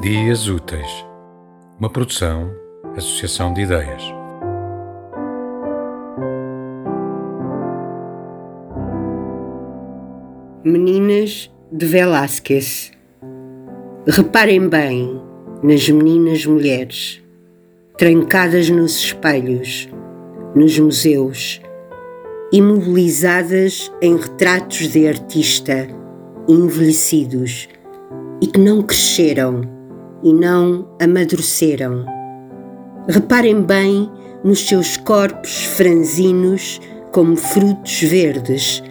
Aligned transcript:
Dias 0.00 0.48
Úteis, 0.48 1.04
uma 1.78 1.90
produção, 1.90 2.50
associação 2.96 3.52
de 3.52 3.60
ideias. 3.60 4.02
Meninas 10.64 11.50
de 11.70 11.84
Velázquez. 11.84 12.92
Reparem 14.08 14.70
bem 14.70 15.20
nas 15.62 15.86
meninas 15.90 16.46
mulheres, 16.46 17.22
trancadas 17.98 18.70
nos 18.70 18.96
espelhos, 18.96 19.86
nos 20.54 20.78
museus, 20.78 21.60
imobilizadas 22.50 23.92
em 24.00 24.16
retratos 24.16 24.88
de 24.88 25.06
artista, 25.06 25.86
envelhecidos 26.48 27.68
e 28.40 28.46
que 28.46 28.58
não 28.58 28.82
cresceram 28.82 29.79
e 30.22 30.32
não 30.32 30.88
amadureceram. 31.00 32.04
Reparem 33.08 33.62
bem 33.62 34.10
nos 34.44 34.66
seus 34.66 34.96
corpos 34.96 35.64
franzinos 35.64 36.80
como 37.12 37.36
frutos 37.36 38.02
verdes, 38.02 38.82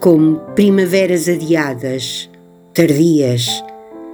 como 0.00 0.36
primaveras 0.54 1.28
adiadas, 1.28 2.30
tardias, 2.72 3.48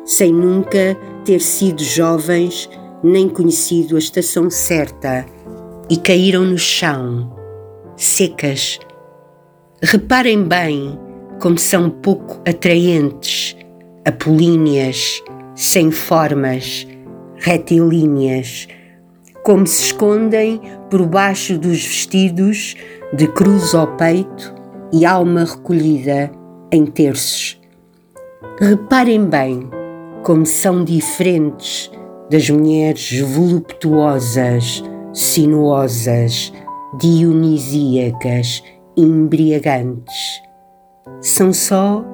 sem 0.05 0.33
nunca 0.33 0.97
ter 1.25 1.41
sido 1.41 1.83
jovens 1.83 2.69
nem 3.03 3.29
conhecido 3.29 3.97
a 3.97 3.99
estação 3.99 4.51
certa 4.51 5.27
e 5.91 5.97
caíram 5.97 6.45
no 6.45 6.59
chão, 6.59 7.31
secas. 7.97 8.79
Reparem 9.83 10.43
bem 10.43 10.99
como 11.41 11.59
são 11.59 11.91
pouco 11.91 12.41
atraentes, 12.49 13.57
apolíneas, 14.05 15.23
sem 15.55 15.91
formas, 15.91 16.87
retilíneas, 17.37 18.69
como 19.43 19.67
se 19.67 19.85
escondem 19.85 20.61
por 20.91 21.07
baixo 21.07 21.59
dos 21.59 21.85
vestidos 21.85 22.77
de 23.13 23.29
cruz 23.29 23.75
ao 23.75 23.97
peito 23.97 24.55
e 24.93 25.05
alma 25.05 25.45
recolhida 25.45 26.31
em 26.73 26.87
terços. 26.87 27.61
Reparem 28.59 29.27
bem 29.27 29.69
como 30.23 30.47
são 30.47 30.85
diferentes 30.85 31.91
das 32.31 32.49
mulheres 32.49 33.21
voluptuosas, 33.21 34.83
sinuosas, 35.13 36.53
dionisíacas, 36.99 38.63
embriagantes. 38.97 40.43
São 41.21 41.53
só 41.53 42.05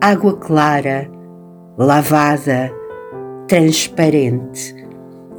água 0.00 0.36
clara, 0.36 1.10
lavada, 1.76 2.72
transparente. 3.48 4.76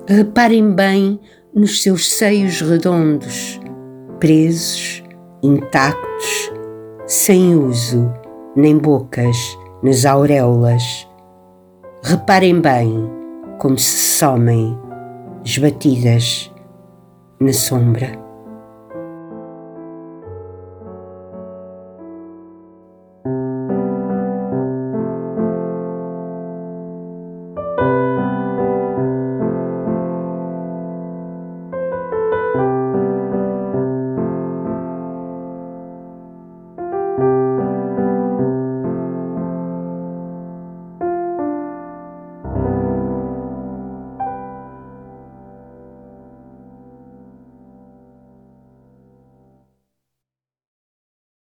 Reparem 0.07 0.73
bem 0.73 1.19
nos 1.53 1.83
seus 1.83 2.09
seios 2.11 2.59
redondos, 2.59 3.59
presos, 4.19 5.03
intactos, 5.43 6.51
sem 7.05 7.55
uso, 7.55 8.11
nem 8.55 8.77
bocas 8.77 9.37
nas 9.83 10.05
auréolas. 10.05 11.07
Reparem 12.01 12.59
bem 12.59 13.07
como 13.59 13.77
se 13.77 14.17
somem, 14.17 14.75
esbatidas 15.45 16.51
na 17.39 17.53
sombra. 17.53 18.28